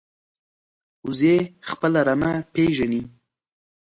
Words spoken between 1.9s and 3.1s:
رمه پېژني